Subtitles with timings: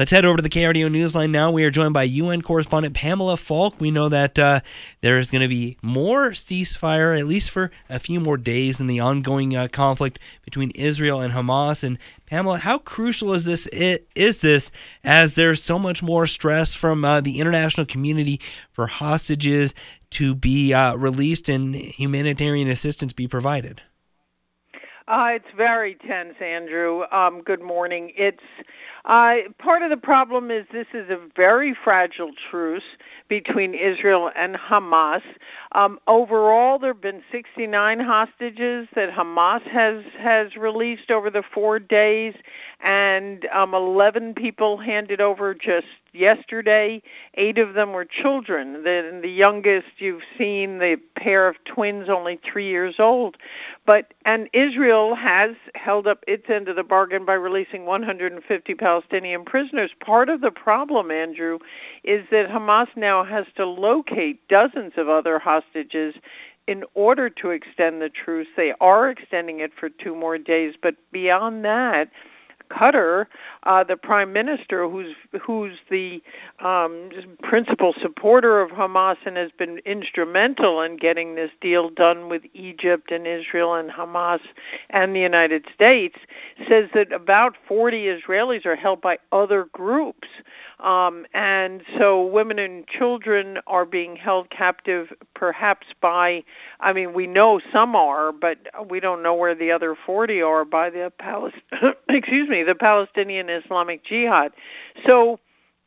[0.00, 1.50] Let's head over to the KRDO Newsline now.
[1.50, 3.82] We are joined by UN correspondent Pamela Falk.
[3.82, 4.60] We know that uh,
[5.02, 8.86] there is going to be more ceasefire, at least for a few more days, in
[8.86, 11.84] the ongoing uh, conflict between Israel and Hamas.
[11.84, 13.66] And Pamela, how crucial is this?
[13.66, 14.70] Is this
[15.04, 18.40] as there's so much more stress from uh, the international community
[18.72, 19.74] for hostages
[20.12, 23.82] to be uh, released and humanitarian assistance be provided?
[25.10, 27.02] Uh, it's very tense, Andrew.
[27.10, 28.12] Um, good morning.
[28.16, 28.38] It's
[29.06, 32.84] uh, part of the problem is this is a very fragile truce
[33.28, 35.22] between Israel and Hamas.
[35.72, 41.80] Um, overall, there have been 69 hostages that Hamas has has released over the four
[41.80, 42.34] days,
[42.78, 47.02] and um, 11 people handed over just yesterday.
[47.34, 48.82] Eight of them were children.
[48.84, 53.36] The, the youngest you've seen, the pair of twins, only three years old.
[53.86, 59.44] But and Israel has held up its end of the bargain by releasing 150 Palestinian
[59.44, 59.90] prisoners.
[60.04, 61.58] Part of the problem, Andrew,
[62.04, 66.14] is that Hamas now has to locate dozens of other hostages
[66.66, 68.46] in order to extend the truce.
[68.56, 72.10] They are extending it for two more days, but beyond that
[72.70, 73.26] Qatar,
[73.64, 76.22] uh, the prime minister, who's who's the
[76.60, 77.10] um,
[77.42, 83.10] principal supporter of Hamas and has been instrumental in getting this deal done with Egypt
[83.10, 84.40] and Israel and Hamas
[84.90, 86.18] and the United States,
[86.68, 90.28] says that about 40 Israelis are held by other groups.
[90.82, 96.42] Um, and so women and children are being held captive perhaps by,
[96.80, 100.64] I mean, we know some are, but we don't know where the other 40 are
[100.64, 101.56] by the Palest-
[102.08, 104.52] excuse me, the Palestinian Islamic Jihad.
[105.06, 105.38] So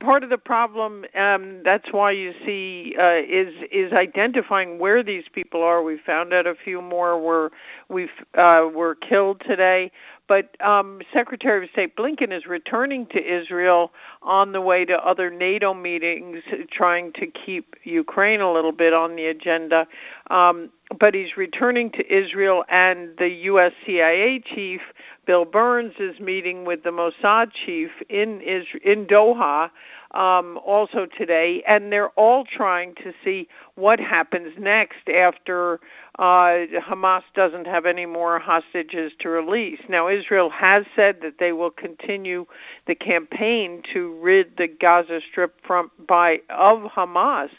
[0.00, 5.24] part of the problem um, that's why you see uh, is is identifying where these
[5.32, 7.50] people are we found out a few more were
[7.88, 9.90] we've uh, were killed today
[10.26, 15.30] but um, Secretary of State Blinken is returning to Israel on the way to other
[15.30, 19.86] NATO meetings, trying to keep Ukraine a little bit on the agenda.
[20.30, 23.72] Um, but he's returning to Israel, and the U.S.
[23.84, 24.80] CIA chief,
[25.26, 29.70] Bill Burns, is meeting with the Mossad chief in in Doha
[30.14, 35.80] um, also today, and they're all trying to see what happens next after
[36.18, 39.80] uh, Hamas doesn't have any more hostages to release.
[39.88, 42.46] Now, Israel has said that they will continue
[42.86, 47.50] the campaign to rid the Gaza Strip from by of Hamas,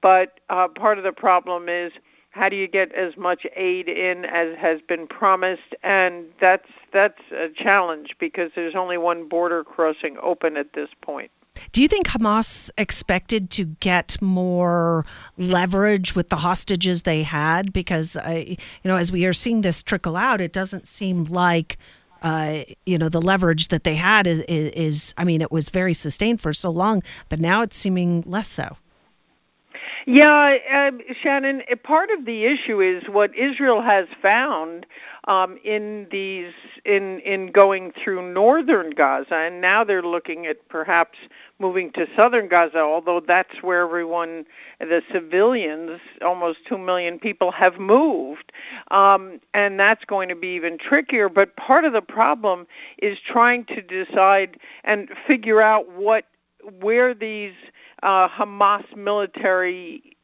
[0.00, 1.92] but uh, part of the problem is
[2.30, 7.20] how do you get as much aid in as has been promised and that's that's
[7.32, 11.30] a challenge because there's only one border crossing open at this point
[11.72, 15.04] do you think Hamas expected to get more
[15.36, 17.72] leverage with the hostages they had?
[17.72, 21.76] Because, uh, you know, as we are seeing this trickle out, it doesn't seem like.
[22.20, 25.68] Uh, you know the leverage that they had is, is, is I mean it was
[25.70, 28.76] very sustained for so long, but now it's seeming less so.
[30.10, 30.90] Yeah, uh,
[31.22, 34.86] Shannon, part of the issue is what Israel has found
[35.26, 36.54] um, in these
[36.86, 41.18] in in going through northern Gaza, and now they're looking at perhaps
[41.58, 44.46] moving to southern Gaza, although that's where everyone,
[44.80, 48.50] the civilians, almost two million people, have moved,
[48.90, 51.28] um, and that's going to be even trickier.
[51.28, 52.66] But part of the problem
[53.02, 56.24] is trying to decide and figure out what
[56.80, 57.52] where these
[58.02, 60.17] uh, Hamas military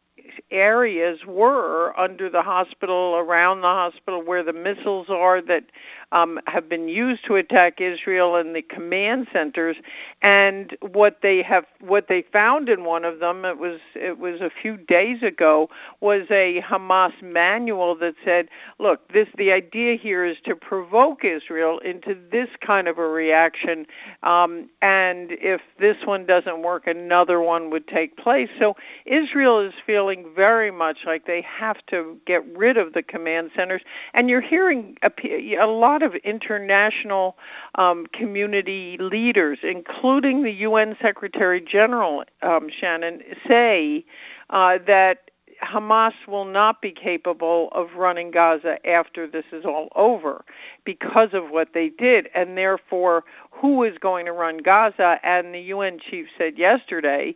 [0.51, 5.65] areas were under the hospital, around the hospital, where the missiles are that
[6.13, 9.77] um, have been used to attack Israel and the command centers.
[10.23, 14.41] And what they have, what they found in one of them, it was it was
[14.41, 15.69] a few days ago,
[16.01, 21.79] was a Hamas manual that said, "Look, this the idea here is to provoke Israel
[21.81, 23.87] into this kind of a reaction,
[24.23, 29.75] um, and if this one doesn't work, another one would take place." So Israel is
[29.85, 34.41] feeling very much like they have to get rid of the command centers, and you're
[34.41, 35.11] hearing a,
[35.57, 37.37] a lot of international
[37.77, 44.05] um, community leaders, including the UN Secretary General, um, Shannon, say
[44.51, 45.31] uh, that
[45.63, 50.45] Hamas will not be capable of running Gaza after this is all over
[50.85, 55.19] because of what they did, and therefore, who is going to run Gaza?
[55.23, 57.35] And the UN chief said yesterday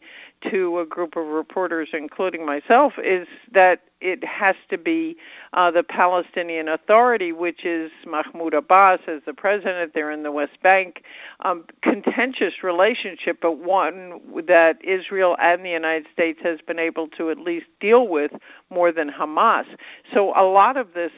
[0.51, 5.17] to a group of reporters, including myself, is that it has to be
[5.53, 9.95] uh, the Palestinian Authority, which is Mahmoud Abbas as the president.
[9.95, 11.03] They're in the West Bank.
[11.41, 17.31] Um, contentious relationship, but one that Israel and the United States has been able to
[17.31, 18.33] at least deal with
[18.71, 19.67] more than Hamas.
[20.15, 21.13] So a lot of this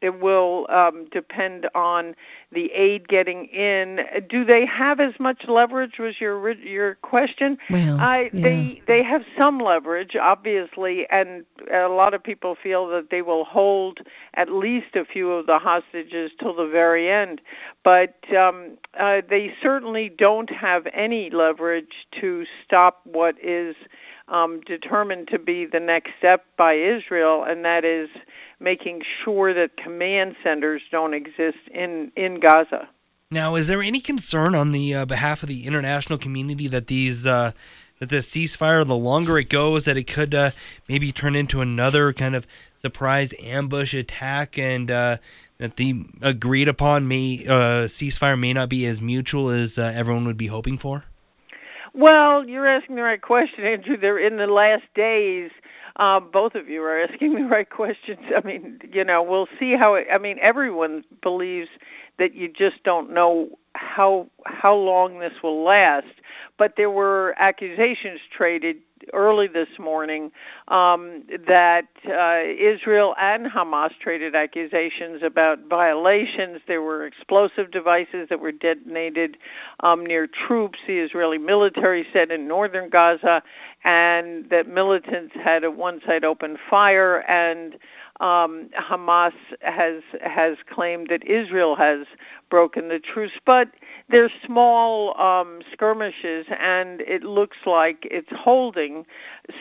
[0.00, 2.14] it will um, depend on
[2.52, 4.00] the aid getting in.
[4.28, 5.98] Do they have as much leverage?
[5.98, 7.58] Was your your question?
[7.70, 8.42] Well, I, yeah.
[8.42, 13.44] They they have some leverage, obviously, and a lot of people feel that they will
[13.44, 13.98] hold
[14.34, 17.40] at least a few of the hostages till the very end.
[17.82, 23.74] But um, uh, they certainly don't have any leverage to stop what is
[24.28, 28.08] um, determined to be the next step by Israel, and that is
[28.60, 32.88] making sure that command centers don't exist in, in Gaza.
[33.30, 37.26] Now, is there any concern on the uh, behalf of the international community that these
[37.26, 37.52] uh,
[37.98, 40.52] that the ceasefire, the longer it goes, that it could uh,
[40.88, 45.18] maybe turn into another kind of surprise ambush attack, and uh,
[45.58, 50.24] that the agreed upon may uh, ceasefire may not be as mutual as uh, everyone
[50.24, 51.04] would be hoping for?
[51.92, 53.96] Well, you're asking the right question, Andrew.
[53.96, 55.50] They're in the last days.
[55.98, 58.20] Uh, both of you are asking the right questions.
[58.36, 59.94] I mean, you know, we'll see how.
[59.94, 61.68] It, I mean, everyone believes
[62.18, 66.06] that you just don't know how how long this will last.
[66.56, 68.78] But there were accusations traded
[69.12, 70.30] early this morning
[70.68, 76.60] um, that uh, Israel and Hamas traded accusations about violations.
[76.66, 79.36] There were explosive devices that were detonated
[79.80, 83.42] um, near troops, the Israeli military said in northern Gaza,
[83.84, 87.76] and that militants had at one site opened fire and
[88.20, 92.06] um, Hamas has has claimed that Israel has
[92.50, 93.68] broken the truce, but
[94.10, 99.04] they're small um, skirmishes, and it looks like it's holding.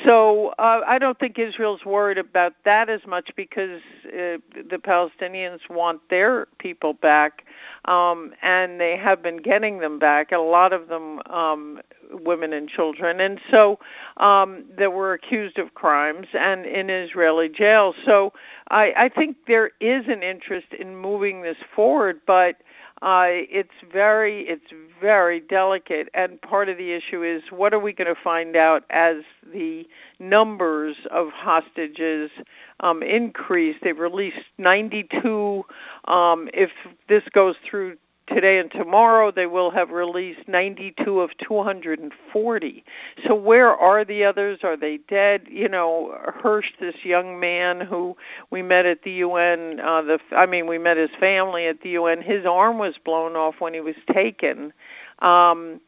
[0.08, 5.60] So uh, I don't think Israel's worried about that as much because uh, the Palestinians
[5.70, 7.44] want their people back,
[7.88, 10.32] um, and they have been getting them back.
[10.32, 11.82] A lot of them, um,
[12.12, 13.80] women and children, and so
[14.18, 17.96] um, that were accused of crimes and in Israeli jails.
[18.06, 18.34] So
[18.70, 22.58] I, I think there is an interest in moving this forward, but
[23.02, 27.94] uh, it's very it's very delicate, and part of the issue is what are we
[27.94, 29.18] going to find out as
[29.54, 29.88] the
[30.20, 32.32] numbers of hostages
[32.80, 33.76] um, increase?
[33.84, 35.64] They've released 92.
[36.06, 36.72] Um, if
[37.08, 37.98] this goes through
[38.28, 42.84] today and tomorrow they will have released 92 of 240
[43.26, 44.60] so where are the others?
[44.64, 45.48] Are they dead?
[45.50, 48.16] You know Hersh this young man who
[48.52, 51.98] we met at the un uh the i mean we met his family at the
[51.98, 54.74] un his arm was blown off when he was taken.
[55.20, 55.82] Um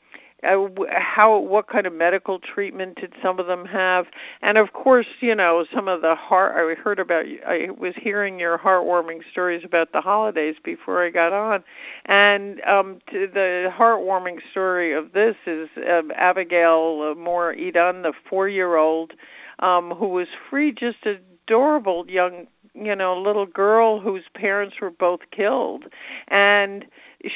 [0.43, 4.07] uh, how what kind of medical treatment did some of them have?
[4.41, 8.39] And of course you know some of the heart i heard about i was hearing
[8.39, 11.63] your heartwarming stories about the holidays before i got on.
[12.05, 18.75] And um the heartwarming story of this is um, abigail Mor Idan the four year
[18.75, 19.13] old
[19.59, 25.21] um who was free just adorable young you know little girl whose parents were both
[25.31, 25.85] killed.
[26.27, 26.85] And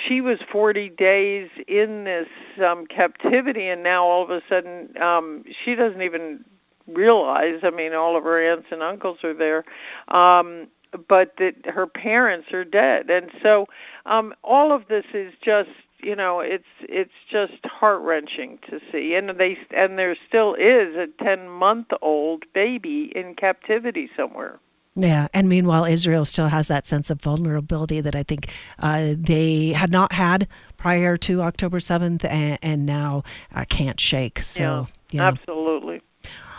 [0.07, 2.27] she was 40 days in this
[2.63, 6.43] um captivity and now all of a sudden um she doesn't even
[6.87, 9.63] realize i mean all of her aunts and uncles are there
[10.09, 10.67] um
[11.07, 13.09] but that her parents are dead.
[13.09, 13.67] And so
[14.05, 15.69] um all of this is just
[16.01, 19.15] you know it's it's just heart wrenching to see.
[19.15, 24.59] And they and there still is a 10 month old baby in captivity somewhere
[24.95, 29.69] yeah, and meanwhile, Israel still has that sense of vulnerability that I think uh, they
[29.69, 30.47] had not had
[30.77, 33.23] prior to October 7th and, and now
[33.55, 34.39] uh, can't shake.
[34.39, 35.62] So, yeah, yeah, absolutely.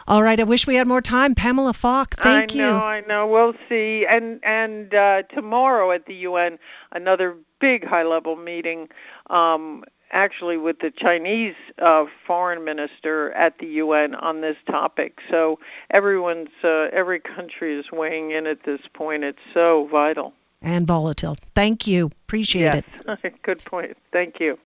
[0.07, 1.35] All right, I wish we had more time.
[1.35, 2.65] Pamela Falk, thank I you.
[2.65, 3.27] I know, I know.
[3.27, 4.07] We'll see.
[4.09, 6.59] And and uh, tomorrow at the UN,
[6.93, 8.89] another big high-level meeting
[9.31, 15.19] um, actually with the Chinese uh, foreign minister at the UN on this topic.
[15.31, 15.59] So
[15.91, 19.25] everyone's uh, every country is weighing in at this point.
[19.25, 20.35] It's so vital
[20.65, 21.37] and volatile.
[21.55, 22.07] Thank you.
[22.27, 23.19] Appreciate yes.
[23.23, 23.35] it.
[23.43, 23.97] Good point.
[24.13, 24.59] Thank you.